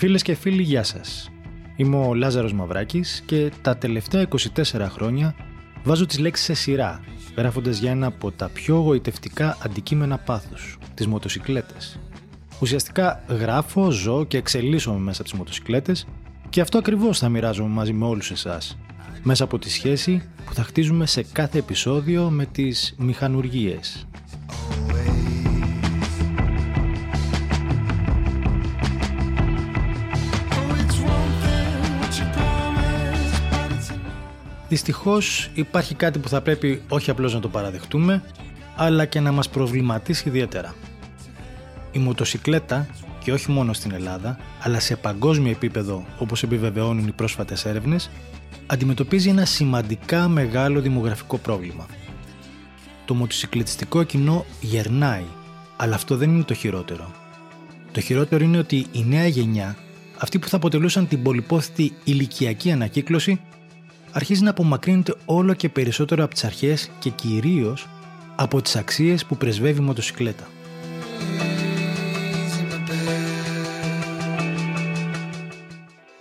Φίλες 0.00 0.22
και 0.22 0.34
φίλοι, 0.34 0.62
γεια 0.62 0.82
σας. 0.82 1.30
Είμαι 1.76 1.96
ο 1.96 2.14
Λάζαρος 2.14 2.52
Μαυράκης 2.52 3.22
και 3.26 3.52
τα 3.62 3.76
τελευταία 3.76 4.22
24 4.22 4.88
χρόνια 4.88 5.34
βάζω 5.84 6.06
τις 6.06 6.18
λέξεις 6.18 6.44
σε 6.44 6.54
σειρά, 6.54 7.00
γράφοντας 7.36 7.78
για 7.78 7.90
ένα 7.90 8.06
από 8.06 8.30
τα 8.30 8.48
πιο 8.48 8.76
γοητευτικά 8.76 9.56
αντικείμενα 9.62 10.18
πάθους, 10.18 10.78
τις 10.94 11.06
μοτοσυκλέτες. 11.06 11.98
Ουσιαστικά 12.60 13.24
γράφω, 13.28 13.90
ζω 13.90 14.24
και 14.24 14.36
εξελίσσομαι 14.36 14.98
μέσα 14.98 15.20
από 15.20 15.30
τις 15.30 15.38
μοτοσυκλέτες 15.38 16.06
και 16.48 16.60
αυτό 16.60 16.78
ακριβώς 16.78 17.18
θα 17.18 17.28
μοιράζομαι 17.28 17.68
μαζί 17.68 17.92
με 17.92 18.04
όλους 18.04 18.30
εσάς, 18.30 18.78
μέσα 19.22 19.44
από 19.44 19.58
τη 19.58 19.70
σχέση 19.70 20.22
που 20.44 20.54
θα 20.54 20.62
χτίζουμε 20.62 21.06
σε 21.06 21.22
κάθε 21.32 21.58
επεισόδιο 21.58 22.30
με 22.30 22.46
τις 22.46 22.94
μηχανουργίες. 22.98 24.06
Δυστυχώς 34.70 35.50
υπάρχει 35.54 35.94
κάτι 35.94 36.18
που 36.18 36.28
θα 36.28 36.40
πρέπει 36.40 36.82
όχι 36.88 37.10
απλώς 37.10 37.34
να 37.34 37.40
το 37.40 37.48
παραδεχτούμε, 37.48 38.22
αλλά 38.76 39.04
και 39.04 39.20
να 39.20 39.32
μας 39.32 39.48
προβληματίσει 39.48 40.28
ιδιαίτερα. 40.28 40.74
Η 41.92 41.98
μοτοσυκλέτα, 41.98 42.86
και 43.24 43.32
όχι 43.32 43.50
μόνο 43.50 43.72
στην 43.72 43.92
Ελλάδα, 43.92 44.38
αλλά 44.60 44.80
σε 44.80 44.96
παγκόσμιο 44.96 45.50
επίπεδο 45.50 46.04
όπως 46.18 46.42
επιβεβαιώνουν 46.42 47.06
οι 47.06 47.12
πρόσφατες 47.12 47.64
έρευνες, 47.64 48.10
αντιμετωπίζει 48.66 49.28
ένα 49.28 49.44
σημαντικά 49.44 50.28
μεγάλο 50.28 50.80
δημογραφικό 50.80 51.38
πρόβλημα. 51.38 51.86
Το 53.04 53.14
μοτοσυκλετιστικό 53.14 54.02
κοινό 54.02 54.44
γερνάει, 54.60 55.26
αλλά 55.76 55.94
αυτό 55.94 56.16
δεν 56.16 56.30
είναι 56.30 56.44
το 56.44 56.54
χειρότερο. 56.54 57.10
Το 57.92 58.00
χειρότερο 58.00 58.44
είναι 58.44 58.58
ότι 58.58 58.86
η 58.92 59.04
νέα 59.04 59.26
γενιά, 59.26 59.76
αυτοί 60.18 60.38
που 60.38 60.48
θα 60.48 60.56
αποτελούσαν 60.56 61.08
την 61.08 61.22
πολυπόθητη 61.22 61.92
ηλικιακή 62.04 62.72
ανακύκλωση, 62.72 63.40
αρχίζει 64.12 64.42
να 64.42 64.50
απομακρύνεται 64.50 65.14
όλο 65.24 65.54
και 65.54 65.68
περισσότερο 65.68 66.24
από 66.24 66.34
τις 66.34 66.44
αρχές 66.44 66.90
και 66.98 67.10
κυρίως 67.10 67.88
από 68.36 68.62
τις 68.62 68.76
αξίες 68.76 69.24
που 69.24 69.36
πρεσβεύει 69.36 69.80
η 69.80 69.84
μοτοσυκλέτα. 69.84 70.48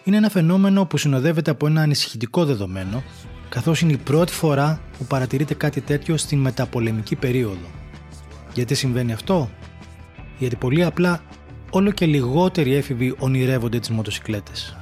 Είναι 0.04 0.18
ένα 0.18 0.30
φαινόμενο 0.30 0.86
που 0.86 0.98
συνοδεύεται 0.98 1.52
από 1.52 1.68
ένα 1.68 1.81
ανησυχητικό 1.81 2.46
δεδομένο, 2.46 3.04
καθώς 3.50 3.81
είναι 3.81 3.92
η 3.92 3.98
πρώτη 3.98 4.31
φορά 4.34 4.81
που 4.98 5.06
παρατηρείται 5.06 5.53
κάτι 5.53 5.81
τέτοιο 5.81 6.18
στην 6.18 6.40
μεταπολεμική 6.40 7.16
περίοδο. 7.16 7.68
Γιατί 8.53 8.76
συμβαίνει 8.76 9.14
αυτό; 9.14 9.50
Γιατί 10.38 10.56
πολύ 10.56 10.84
απλά 10.84 11.24
όλο 11.70 11.92
και 11.92 12.06
λιγότεροι 12.06 12.76
έφηβοι 12.76 13.16
ονειρεύονται 13.20 13.80
τις 13.80 13.90
μοτοσυκλέτες. 13.90 14.78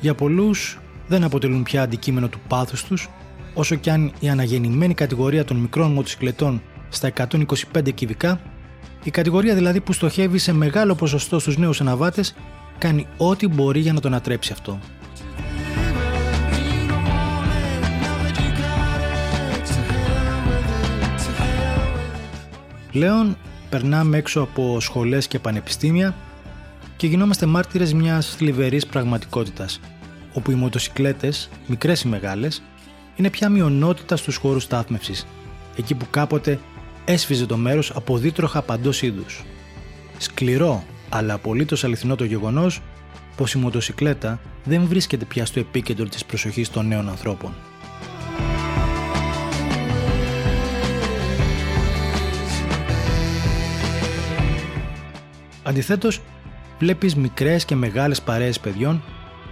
Για 0.00 0.14
πολλούς 0.14 0.78
δεν 1.10 1.24
αποτελούν 1.24 1.62
πια 1.62 1.82
αντικείμενο 1.82 2.28
του 2.28 2.40
πάθους 2.48 2.84
τους, 2.84 3.08
όσο 3.54 3.74
κι 3.74 3.90
αν 3.90 4.12
η 4.20 4.28
αναγεννημένη 4.28 4.94
κατηγορία 4.94 5.44
των 5.44 5.56
μικρών 5.56 5.92
μοτοσυκλετών 5.92 6.62
στα 6.88 7.12
125 7.72 7.92
κυβικά, 7.94 8.40
η 9.04 9.10
κατηγορία 9.10 9.54
δηλαδή 9.54 9.80
που 9.80 9.92
στοχεύει 9.92 10.38
σε 10.38 10.52
μεγάλο 10.52 10.94
ποσοστό 10.94 11.38
στους 11.38 11.56
νέους 11.56 11.80
αναβάτες, 11.80 12.34
κάνει 12.78 13.06
ό,τι 13.16 13.48
μπορεί 13.48 13.80
για 13.80 13.92
να 13.92 14.00
τον 14.00 14.14
ατρέψει 14.14 14.52
αυτό. 14.52 14.78
Πλέον 22.92 23.36
περνάμε 23.70 24.16
έξω 24.16 24.40
από 24.40 24.80
σχολές 24.80 25.26
και 25.26 25.38
πανεπιστήμια 25.38 26.14
και 26.96 27.06
γινόμαστε 27.06 27.46
μάρτυρες 27.46 27.92
μιας 27.92 28.34
θλιβερής 28.34 28.86
πραγματικότητας 28.86 29.80
όπου 30.32 30.50
οι 30.50 30.54
μοτοσυκλέτες, 30.54 31.48
μικρές 31.66 32.02
ή 32.02 32.08
μεγάλες, 32.08 32.62
είναι 33.16 33.30
πια 33.30 33.48
μειονότητα 33.48 34.16
στους 34.16 34.36
χώρους 34.36 34.62
στάθμευσης, 34.62 35.26
εκεί 35.76 35.94
που 35.94 36.06
κάποτε 36.10 36.58
έσφιζε 37.04 37.46
το 37.46 37.56
μέρος 37.56 37.90
από 37.90 38.18
δίτροχα 38.18 38.62
παντός 38.62 39.02
είδους. 39.02 39.44
Σκληρό, 40.18 40.84
αλλά 41.08 41.34
απολύτως 41.34 41.84
αληθινό 41.84 42.16
το 42.16 42.24
γεγονός 42.24 42.80
πως 43.36 43.52
η 43.52 43.58
μοτοσυκλέτα 43.58 44.40
δεν 44.64 44.86
βρίσκεται 44.86 45.24
πια 45.24 45.46
στο 45.46 45.60
επίκεντρο 45.60 46.04
της 46.04 46.24
προσοχής 46.24 46.70
των 46.70 46.86
νέων 46.86 47.08
ανθρώπων. 47.08 47.54
Αντιθέτως, 55.62 56.20
βλέπεις 56.78 57.14
μικρές 57.14 57.64
και 57.64 57.74
μεγάλες 57.74 58.22
παρέες 58.22 58.60
παιδιών 58.60 59.02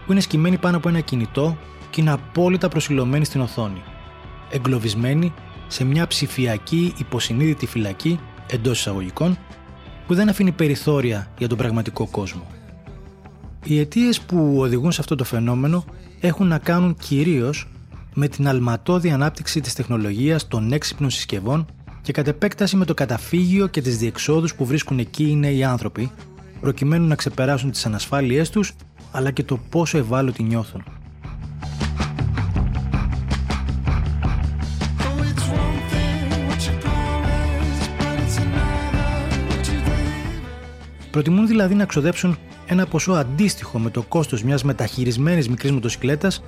που 0.08 0.14
είναι 0.14 0.22
σκυμμένοι 0.22 0.58
πάνω 0.58 0.76
από 0.76 0.88
ένα 0.88 1.00
κινητό 1.00 1.58
και 1.90 2.00
είναι 2.00 2.10
απόλυτα 2.10 2.68
προσιλωμένοι 2.68 3.24
στην 3.24 3.40
οθόνη. 3.40 3.82
Εγκλωβισμένοι 4.50 5.32
σε 5.66 5.84
μια 5.84 6.06
ψηφιακή 6.06 6.92
υποσυνείδητη 6.96 7.66
φυλακή 7.66 8.20
εντός 8.50 8.78
εισαγωγικών 8.78 9.38
που 10.06 10.14
δεν 10.14 10.28
αφήνει 10.28 10.52
περιθώρια 10.52 11.30
για 11.38 11.48
τον 11.48 11.58
πραγματικό 11.58 12.06
κόσμο. 12.06 12.46
Οι 13.64 13.78
αιτίες 13.78 14.20
που 14.20 14.54
οδηγούν 14.58 14.92
σε 14.92 15.00
αυτό 15.00 15.14
το 15.14 15.24
φαινόμενο 15.24 15.84
έχουν 16.20 16.46
να 16.46 16.58
κάνουν 16.58 16.96
κυρίως 16.96 17.68
με 18.14 18.28
την 18.28 18.48
αλματώδη 18.48 19.10
ανάπτυξη 19.10 19.60
της 19.60 19.74
τεχνολογίας 19.74 20.48
των 20.48 20.72
έξυπνων 20.72 21.10
συσκευών 21.10 21.66
και 22.02 22.12
κατ' 22.12 22.28
επέκταση 22.28 22.76
με 22.76 22.84
το 22.84 22.94
καταφύγιο 22.94 23.66
και 23.66 23.82
τις 23.82 23.98
διεξόδους 23.98 24.54
που 24.54 24.66
βρίσκουν 24.66 24.98
εκεί 24.98 25.24
οι 25.24 25.34
νέοι 25.34 25.64
άνθρωποι, 25.64 26.10
προκειμένου 26.60 27.06
να 27.06 27.14
ξεπεράσουν 27.14 27.70
τις 27.70 27.86
ανασφάλειές 27.86 28.50
τους 28.50 28.72
αλλά 29.10 29.30
και 29.30 29.42
το 29.42 29.58
πόσο 29.70 29.98
ευάλωτοι 29.98 30.42
νιώθουν. 30.42 30.84
Προτιμούν 41.10 41.46
δηλαδή 41.46 41.74
να 41.74 41.84
ξοδέψουν 41.84 42.38
ένα 42.66 42.86
ποσό 42.86 43.12
αντίστοιχο 43.12 43.78
με 43.78 43.90
το 43.90 44.02
κόστος 44.02 44.42
μιας 44.42 44.64
μεταχειρισμένης 44.64 45.48
μικρής 45.48 45.72
μοτοσυκλέτας 45.72 46.42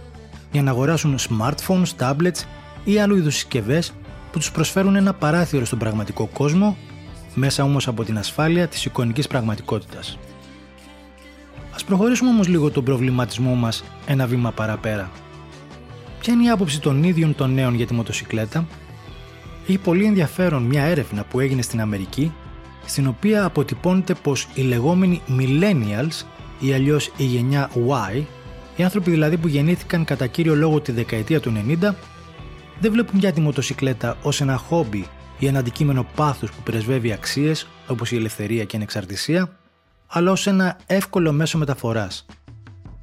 για 0.52 0.62
να 0.62 0.70
αγοράσουν 0.70 1.18
smartphones, 1.18 1.88
tablets 1.98 2.44
ή 2.84 2.98
άλλου 2.98 3.16
είδους 3.16 3.34
συσκευές 3.34 3.92
που 4.32 4.38
τους 4.38 4.50
προσφέρουν 4.50 4.96
ένα 4.96 5.14
παράθυρο 5.14 5.64
στον 5.64 5.78
πραγματικό 5.78 6.26
κόσμο, 6.26 6.76
μέσα 7.34 7.62
όμως 7.62 7.88
από 7.88 8.04
την 8.04 8.18
ασφάλεια 8.18 8.68
της 8.68 8.84
εικονικής 8.84 9.26
πραγματικότητας. 9.26 10.18
Ας 11.74 11.84
προχωρήσουμε 11.84 12.30
όμως 12.30 12.48
λίγο 12.48 12.70
τον 12.70 12.84
προβληματισμό 12.84 13.54
μας 13.54 13.84
ένα 14.06 14.26
βήμα 14.26 14.52
παραπέρα. 14.52 15.10
Ποια 16.20 16.32
είναι 16.32 16.44
η 16.44 16.50
άποψη 16.50 16.80
των 16.80 17.02
ίδιων 17.02 17.34
των 17.34 17.54
νέων 17.54 17.74
για 17.74 17.86
τη 17.86 17.94
μοτοσυκλέτα; 17.94 18.66
Έχει 19.66 19.78
πολύ 19.78 20.04
ενδιαφέρον 20.04 20.62
μια 20.62 20.82
έρευνα 20.82 21.24
που 21.24 21.40
έγινε 21.40 21.62
στην 21.62 21.80
Αμερική, 21.80 22.32
στην 22.86 23.06
οποία 23.06 23.44
αποτυπώνεται 23.44 24.14
πως 24.14 24.48
οι 24.54 24.60
λεγόμενοι 24.62 25.22
millennials 25.38 26.24
ή 26.60 26.72
αλλιώς 26.72 27.12
η 27.16 27.24
γενιά 27.24 27.70
Y, 28.12 28.22
οι 28.76 28.82
άνθρωποι 28.82 29.10
δηλαδή 29.10 29.36
που 29.36 29.48
γεννήθηκαν 29.48 30.04
κατά 30.04 30.26
κύριο 30.26 30.54
λόγο 30.54 30.80
τη 30.80 30.92
δεκαετία 30.92 31.40
του 31.40 31.52
90, 31.80 31.94
δεν 32.80 32.92
βλέπουν 32.92 33.20
πια 33.20 33.32
τη 33.32 33.40
μοτοσυκλέτα 33.40 34.16
ως 34.22 34.40
ένα 34.40 34.56
χόμπι 34.56 35.06
ή 35.38 35.46
ένα 35.46 35.58
αντικείμενο 35.58 36.06
πάθους 36.14 36.50
που 36.50 36.62
πρεσβεύει 36.62 37.12
αξίες 37.12 37.66
όπως 37.86 38.12
η 38.12 38.16
ελευθερία 38.16 38.64
και 38.64 38.76
η 38.76 38.78
ανεξαρτησία, 38.78 39.59
αλλά 40.12 40.30
ως 40.30 40.46
ένα 40.46 40.76
εύκολο 40.86 41.32
μέσο 41.32 41.58
μεταφοράς. 41.58 42.26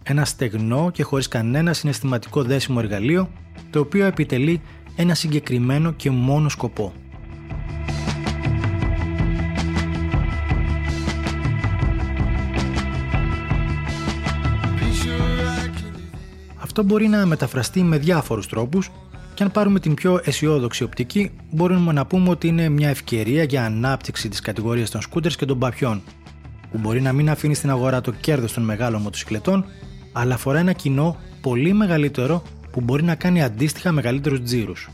Ένα 0.03 0.25
στεγνό 0.25 0.89
και 0.93 1.03
χωρίς 1.03 1.27
κανένα 1.27 1.73
συναισθηματικό 1.73 2.43
δέσιμο 2.43 2.79
εργαλείο, 2.83 3.29
το 3.69 3.79
οποίο 3.79 4.05
επιτελεί 4.05 4.61
ένα 4.95 5.13
συγκεκριμένο 5.13 5.91
και 5.91 6.09
μόνο 6.09 6.49
σκοπό. 6.49 6.93
Αυτό 16.57 16.83
μπορεί 16.83 17.07
να 17.07 17.25
μεταφραστεί 17.25 17.81
με 17.81 17.97
διάφορους 17.97 18.47
τρόπους 18.47 18.91
και 19.33 19.43
αν 19.43 19.51
πάρουμε 19.51 19.79
την 19.79 19.93
πιο 19.93 20.21
αισιόδοξη 20.23 20.83
οπτική, 20.83 21.31
μπορούμε 21.51 21.93
να 21.93 22.05
πούμε 22.05 22.29
ότι 22.29 22.47
είναι 22.47 22.69
μια 22.69 22.89
ευκαιρία 22.89 23.43
για 23.43 23.65
ανάπτυξη 23.65 24.29
της 24.29 24.39
κατηγορίας 24.39 24.89
των 24.89 25.01
σκούτερς 25.01 25.35
και 25.35 25.45
των 25.45 25.59
παπιών, 25.59 26.01
που 26.71 26.77
μπορεί 26.77 27.01
να 27.01 27.13
μην 27.13 27.29
αφήνει 27.29 27.55
στην 27.55 27.69
αγορά 27.69 28.01
το 28.01 28.11
κέρδος 28.11 28.53
των 28.53 28.63
μεγάλων 28.63 29.01
μοτοσυκλετών, 29.01 29.65
αλλά 30.11 30.33
αφορά 30.33 30.59
ένα 30.59 30.73
κοινό 30.73 31.17
πολύ 31.41 31.73
μεγαλύτερο 31.73 32.43
που 32.71 32.81
μπορεί 32.81 33.03
να 33.03 33.15
κάνει 33.15 33.43
αντίστοιχα 33.43 33.91
μεγαλύτερους 33.91 34.41
τζίρους. 34.41 34.89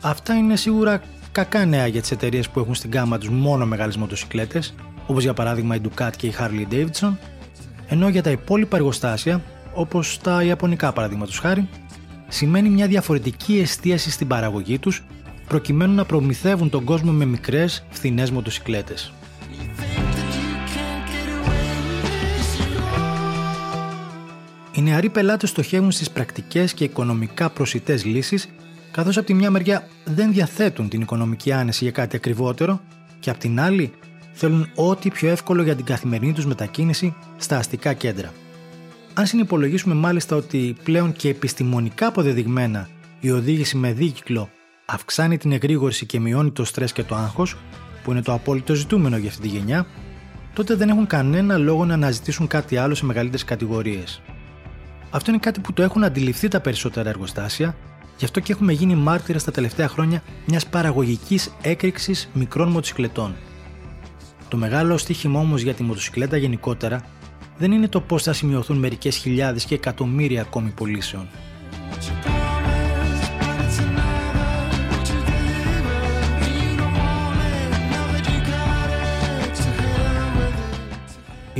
Αυτά 0.00 0.34
είναι 0.34 0.56
σίγουρα 0.56 1.02
κακά 1.32 1.64
νέα 1.64 1.86
για 1.86 2.00
τις 2.00 2.10
εταιρείες 2.10 2.48
που 2.48 2.60
έχουν 2.60 2.74
στην 2.74 2.90
κάμα 2.90 3.18
τους 3.18 3.28
μόνο 3.28 3.66
μεγάλες 3.66 3.96
μοτοσυκλέτες, 3.96 4.74
όπως 5.06 5.22
για 5.22 5.34
παράδειγμα 5.34 5.74
η 5.74 5.80
Ducati 5.84 6.16
και 6.16 6.26
η 6.26 6.34
Harley 6.38 6.72
Davidson, 6.74 7.16
ενώ 7.88 8.08
για 8.08 8.22
τα 8.22 8.30
υπόλοιπα 8.30 8.76
εργοστάσια, 8.76 9.42
όπως 9.74 10.18
τα 10.18 10.42
ιαπωνικά 10.42 10.92
παραδείγματος 10.92 11.38
χάρη, 11.38 11.68
σημαίνει 12.28 12.68
μια 12.68 12.86
διαφορετική 12.86 13.58
εστίαση 13.58 14.10
στην 14.10 14.26
παραγωγή 14.26 14.78
τους 14.78 15.04
προκειμένου 15.48 15.94
να 15.94 16.04
προμηθεύουν 16.04 16.70
τον 16.70 16.84
κόσμο 16.84 17.12
με 17.12 17.24
μικρές, 17.24 17.84
φθηνές 17.90 18.30
μοτοσυκλέτες. 18.30 19.12
Οι 24.72 24.82
νεαροί 24.82 25.10
πελάτες 25.10 25.48
στοχεύουν 25.48 25.90
στις 25.90 26.10
πρακτικές 26.10 26.74
και 26.74 26.84
οικονομικά 26.84 27.50
προσιτές 27.50 28.04
λύσεις, 28.04 28.48
καθώς 28.90 29.16
από 29.16 29.26
τη 29.26 29.34
μια 29.34 29.50
μεριά 29.50 29.88
δεν 30.04 30.32
διαθέτουν 30.32 30.88
την 30.88 31.00
οικονομική 31.00 31.52
άνεση 31.52 31.84
για 31.84 31.92
κάτι 31.92 32.16
ακριβότερο, 32.16 32.80
και 33.20 33.30
από 33.30 33.38
την 33.38 33.60
άλλη 33.60 33.92
θέλουν 34.32 34.68
ό,τι 34.74 35.10
πιο 35.10 35.28
εύκολο 35.28 35.62
για 35.62 35.76
την 35.76 35.84
καθημερινή 35.84 36.32
τους 36.32 36.46
μετακίνηση 36.46 37.14
στα 37.36 37.58
αστικά 37.58 37.92
κέντρα. 37.92 38.32
Αν 39.14 39.26
συνυπολογίσουμε 39.26 39.94
μάλιστα 39.94 40.36
ότι 40.36 40.76
πλέον 40.82 41.12
και 41.12 41.28
επιστημονικά 41.28 42.06
αποδεδειγμένα 42.06 42.88
η 43.20 43.30
οδήγηση 43.30 43.76
με 43.76 43.92
δίκυκλο 43.92 44.50
αυξάνει 44.84 45.38
την 45.38 45.52
εγρήγορση 45.52 46.06
και 46.06 46.20
μειώνει 46.20 46.50
το 46.50 46.64
στρες 46.64 46.92
και 46.92 47.02
το 47.02 47.14
άγχος, 47.14 47.56
που 48.02 48.10
είναι 48.10 48.22
το 48.22 48.32
απόλυτο 48.32 48.74
ζητούμενο 48.74 49.16
για 49.16 49.28
αυτή 49.28 49.42
τη 49.42 49.48
γενιά, 49.48 49.86
τότε 50.52 50.74
δεν 50.74 50.88
έχουν 50.88 51.06
κανένα 51.06 51.56
λόγο 51.56 51.84
να 51.84 51.94
αναζητήσουν 51.94 52.46
κάτι 52.46 52.76
άλλο 52.76 52.94
σε 52.94 53.04
μεγαλύτερες 53.04 53.44
κατηγορίες. 53.44 54.22
Αυτό 55.10 55.30
είναι 55.30 55.40
κάτι 55.40 55.60
που 55.60 55.72
το 55.72 55.82
έχουν 55.82 56.04
αντιληφθεί 56.04 56.48
τα 56.48 56.60
περισσότερα 56.60 57.08
εργοστάσια, 57.08 57.76
γι' 58.16 58.24
αυτό 58.24 58.40
και 58.40 58.52
έχουμε 58.52 58.72
γίνει 58.72 58.94
μάρτυρα 58.94 59.38
στα 59.38 59.50
τελευταία 59.50 59.88
χρόνια 59.88 60.22
μιας 60.46 60.66
παραγωγικής 60.66 61.52
έκρηξης 61.62 62.30
μικρών 62.32 62.68
μοτοσυκλετών. 62.68 63.34
Το 64.48 64.56
μεγάλο 64.56 64.96
στίχημα 64.96 65.40
όμως 65.40 65.60
για 65.62 65.74
τη 65.74 65.82
μοτοσυκλέτα 65.82 66.36
γενικότερα 66.36 67.04
δεν 67.58 67.72
είναι 67.72 67.88
το 67.88 68.00
πώς 68.00 68.22
θα 68.22 68.32
σημειωθούν 68.32 68.78
μερικές 68.78 69.16
χιλιάδες 69.16 69.64
και 69.64 69.74
εκατομμύρια 69.74 70.40
ακόμη 70.40 70.70
πωλήσεων. 70.70 71.28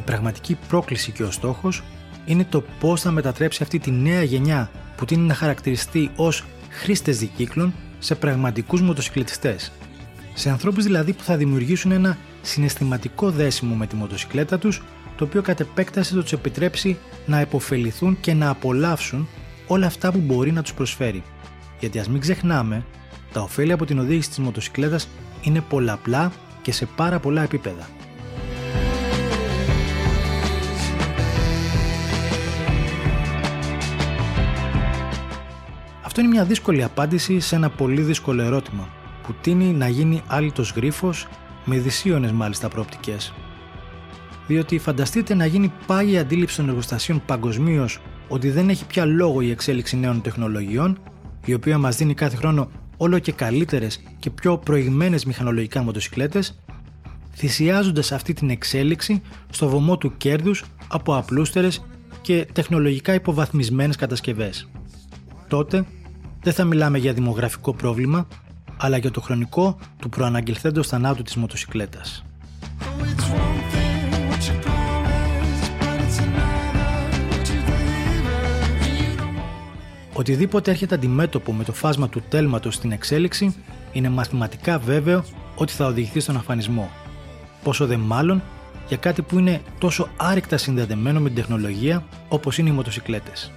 Η 0.03 0.05
πραγματική 0.05 0.59
πρόκληση 0.69 1.11
και 1.11 1.23
ο 1.23 1.31
στόχος 1.31 1.83
είναι 2.25 2.45
το 2.45 2.65
πώς 2.81 3.01
θα 3.01 3.11
μετατρέψει 3.11 3.63
αυτή 3.63 3.79
τη 3.79 3.91
νέα 3.91 4.23
γενιά 4.23 4.71
που 4.97 5.05
τίνει 5.05 5.27
να 5.27 5.35
χαρακτηριστεί 5.35 6.11
ως 6.17 6.45
χρήστες 6.69 7.19
δικύκλων 7.19 7.75
σε 7.99 8.15
πραγματικούς 8.15 8.81
μοτοσυκλετιστές. 8.81 9.73
Σε 10.35 10.51
ανθρώπους 10.51 10.85
δηλαδή 10.85 11.13
που 11.13 11.23
θα 11.23 11.37
δημιουργήσουν 11.37 11.93
ένα 11.93 12.19
συναισθηματικό 12.43 13.31
δέσιμο 13.31 13.75
με 13.75 13.87
τη 13.87 13.97
μοτοσυκλέτα 13.97 14.59
τους, 14.59 14.83
το 15.17 15.25
οποίο 15.25 15.43
κατ' 15.43 15.61
επέκταση 15.61 16.15
θα 16.15 16.23
τους 16.23 16.33
επιτρέψει 16.33 16.99
να 17.27 17.39
επωφεληθούν 17.39 18.21
και 18.21 18.35
να 18.35 18.49
απολαύσουν 18.49 19.29
όλα 19.67 19.87
αυτά 19.87 20.13
που 20.13 20.19
μπορεί 20.19 20.53
να 20.53 20.63
τους 20.63 20.75
προσφέρει. 20.75 21.23
Γιατί 21.81 21.99
ας 21.99 22.09
μην 22.09 22.21
ξεχνάμε, 22.21 22.85
τα 23.33 23.41
ωφέλη 23.41 23.73
από 23.73 23.85
την 23.85 23.99
οδήγηση 23.99 24.29
της 24.29 24.39
μοτοσυκλέτας 24.39 25.09
είναι 25.43 25.61
πολλαπλά 25.61 26.33
και 26.63 26.73
σε 26.73 26.87
πάρα 26.97 27.19
πολλά 27.19 27.43
επίπεδα. 27.43 27.89
Αυτό 36.13 36.25
είναι 36.25 36.35
μια 36.35 36.45
δύσκολη 36.45 36.83
απάντηση 36.83 37.41
σε 37.41 37.57
ένα 37.57 37.71
πολύ 37.71 38.03
δύσκολο 38.03 38.43
ερώτημα, 38.43 38.89
που 39.23 39.35
τίνει 39.41 39.65
να 39.65 39.89
γίνει 39.89 40.23
άλυτος 40.27 40.73
γρίφος 40.73 41.29
με 41.65 41.79
δυσίωνες 41.79 42.33
μάλιστα 42.33 42.69
προοπτικές. 42.69 43.33
Διότι 44.47 44.79
φανταστείτε 44.79 45.35
να 45.35 45.47
γίνει 45.47 45.73
πάγια 45.87 46.21
αντίληψη 46.21 46.57
των 46.57 46.69
εργοστασίων 46.69 47.23
παγκοσμίως 47.27 47.99
ότι 48.29 48.51
δεν 48.51 48.69
έχει 48.69 48.87
πια 48.87 49.05
λόγο 49.05 49.41
η 49.41 49.51
εξέλιξη 49.51 49.97
νέων 49.97 50.21
τεχνολογιών, 50.21 50.99
η 51.45 51.55
οποία 51.55 51.79
μας 51.79 51.97
δίνει 51.97 52.15
κάθε 52.15 52.37
χρόνο 52.37 52.71
όλο 52.97 53.19
και 53.19 53.33
καλύτερες 53.33 54.03
και 54.19 54.31
πιο 54.31 54.59
προηγμένες 54.59 55.25
μηχανολογικά 55.25 55.83
μοτοσυκλέτες, 55.83 56.59
θυσιάζοντας 57.35 58.13
αυτή 58.13 58.33
την 58.33 58.51
εξέλιξη 58.51 59.23
στο 59.51 59.69
βωμό 59.69 59.99
του 59.99 60.17
κέρδους 60.17 60.65
από 60.89 61.17
απλούστερες 61.17 61.85
και 62.21 62.47
τεχνολογικά 62.53 63.15
υποβαθμισμένες 63.15 63.97
κατασκευές. 63.97 64.69
Τότε 65.49 65.85
δεν 66.43 66.53
θα 66.53 66.65
μιλάμε 66.65 66.99
για 66.99 67.13
δημογραφικό 67.13 67.75
πρόβλημα, 67.75 68.27
αλλά 68.77 68.97
για 68.97 69.11
το 69.11 69.21
χρονικό 69.21 69.79
του 69.99 70.09
προαναγγελθέντος 70.09 70.87
θανάτου 70.87 71.23
της 71.23 71.37
μοτοσυκλέτας. 71.37 72.25
Οτιδήποτε 80.13 80.71
έρχεται 80.71 80.95
αντιμέτωπο 80.95 81.53
με 81.53 81.65
το 81.65 81.73
φάσμα 81.73 82.09
του 82.09 82.23
τέλματος 82.29 82.75
στην 82.75 82.93
εξέλιξη 82.93 83.55
είναι 83.93 84.09
μαθηματικά 84.09 84.79
βέβαιο 84.79 85.25
ότι 85.55 85.73
θα 85.73 85.87
οδηγηθεί 85.87 86.21
στον 86.21 86.37
αφανισμό. 86.37 86.91
Πόσο 87.63 87.87
δε 87.87 87.97
μάλλον 87.97 88.43
για 88.89 88.97
κάτι 88.97 89.23
που 89.23 89.39
είναι 89.39 89.61
τόσο 89.79 90.09
άρρηκτα 90.17 90.57
συνδεδεμένο 90.57 91.21
με 91.21 91.27
την 91.27 91.37
τεχνολογία 91.37 92.05
όπως 92.29 92.59
είναι 92.59 92.69
οι 92.69 92.73
μοτοσυκλέτες. 92.73 93.53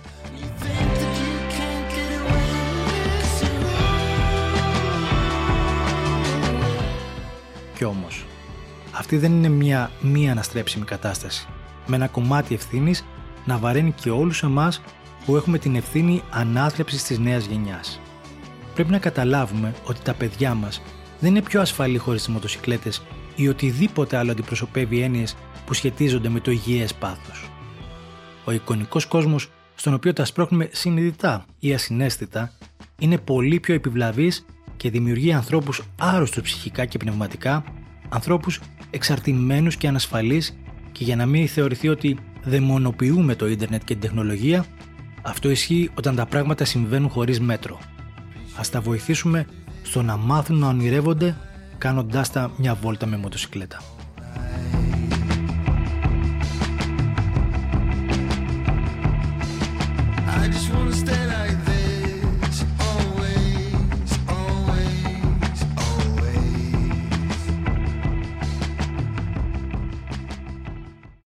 Αυτή 9.06 9.18
δεν 9.18 9.31
είναι 9.31 9.50
μια 9.50 9.92
μη 10.02 10.30
αναστρέψιμη 10.30 10.86
κατάσταση. 10.86 11.48
Με 11.88 11.96
ένα 11.96 12.07
κομμάτι 12.07 12.54
ευθύνης 12.54 13.06
να 13.46 13.57
βαραίνει 13.57 13.92
και 13.92 14.10
όλους 14.10 14.44
εμάς 14.44 14.81
που 15.25 15.36
έχουμε 15.36 15.57
την 15.57 15.75
ευθύνη 15.75 16.22
ανάθρεψης 16.30 17.04
της 17.04 17.19
νέας 17.19 17.46
γενιάς. 17.46 18.00
Πρέπει 18.74 18.92
να 18.92 18.98
καταλάβουμε 19.00 19.74
ότι 19.84 20.00
τα 20.02 20.13
παιδιά 20.13 20.54
μας 20.54 20.81
δεν 21.19 21.30
είναι 21.30 21.42
πιο 21.42 21.62
ασφαλή 21.62 21.98
χωρίς 21.98 22.24
τι 22.24 22.31
μοτοσυκλέτες 22.31 23.04
ή 23.36 23.48
οτιδήποτε 23.48 24.18
άλλο 24.18 24.31
αντιπροσωπεύει 24.31 25.02
έννοιες 25.02 25.36
που 25.66 25.74
σχετίζονται 25.74 26.30
με 26.30 26.40
το 26.40 26.51
υγιές 26.51 26.94
πάθος. 26.94 27.50
Ο 28.46 28.51
εικονικός 28.51 29.06
κόσμος 29.06 29.50
στον 29.75 29.94
οποίο 29.94 30.13
τα 30.13 30.25
σπρώχνουμε 30.25 30.69
συνειδητά 30.72 31.46
ή 31.60 31.74
ασυναίσθητα 31.74 32.51
είναι 33.00 33.18
πολύ 33.18 33.60
πιο 33.60 33.74
επιβλαβής 33.74 34.46
και 34.78 34.90
δημιουργεί 34.90 35.34
ανθρώπους 35.34 35.81
άρρωστους 36.00 36.42
ψυχικά 36.42 36.86
και 36.86 36.98
πνευματικά, 36.98 37.63
ανθρώπους 38.10 38.60
εξαρτημένους 38.90 39.75
και 39.75 39.88
ανασφαλείς 39.88 40.58
και 40.91 41.03
για 41.03 41.15
να 41.15 41.25
μην 41.25 41.48
θεωρηθεί 41.48 41.88
ότι 41.88 42.18
δαιμονοποιούμε 42.44 43.36
το 43.36 43.48
ίντερνετ 43.48 43.84
και 43.84 43.94
την 43.94 44.01
τεχνολογία, 44.01 44.65
αυτό 45.22 45.50
ισχύει 45.50 45.91
όταν 45.96 46.15
τα 46.15 46.25
πράγματα 46.25 46.65
συμβαίνουν 46.65 47.10
χωρίς 47.10 47.39
μέτρο. 47.39 47.80
Ας 48.56 48.70
τα 48.70 48.82
βοηθήσουμε 48.82 49.48
στο 49.84 50.01
να 50.01 50.18
μάθουν 50.18 50.58
να 50.58 50.68
ονειρεύονται 50.68 51.38
κάνοντάς 51.77 52.32
τα 52.32 52.51
μια 52.58 52.75
βόλτα 52.75 53.06
με 53.06 53.18
μοτοσυκλέτα. 53.18 53.95